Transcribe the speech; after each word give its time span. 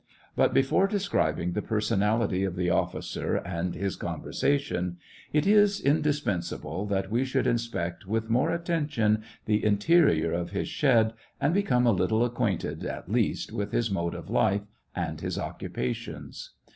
But 0.35 0.51
before 0.51 0.87
describing 0.87 1.51
the 1.51 1.61
personality 1.61 2.43
of 2.43 2.55
the 2.55 2.71
officer, 2.71 3.35
and 3.35 3.75
his 3.75 3.95
conversation, 3.95 4.97
it 5.31 5.45
is 5.45 5.79
indispensable 5.79 6.87
that 6.87 7.11
we 7.11 7.23
should 7.23 7.45
inspect 7.45 8.07
with 8.07 8.27
more 8.27 8.49
attention 8.49 9.21
the 9.45 9.63
interior 9.63 10.31
of 10.33 10.49
his 10.49 10.67
shed, 10.67 11.13
and 11.39 11.53
become 11.53 11.85
a 11.85 11.91
little 11.91 12.25
acquainted, 12.25 12.83
at 12.83 13.11
least, 13.11 13.51
with 13.51 13.73
his 13.73 13.91
mode 13.91 14.15
of 14.15 14.27
life 14.31 14.63
and 14.95 15.21
his 15.21 15.37
occupa 15.37 15.93
tions. 15.93 16.53